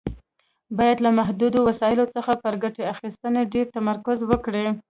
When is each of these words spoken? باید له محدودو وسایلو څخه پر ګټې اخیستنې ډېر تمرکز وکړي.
باید 0.77 0.97
له 1.05 1.09
محدودو 1.19 1.59
وسایلو 1.69 2.05
څخه 2.15 2.31
پر 2.43 2.53
ګټې 2.63 2.83
اخیستنې 2.93 3.41
ډېر 3.53 3.65
تمرکز 3.77 4.17
وکړي. 4.31 4.65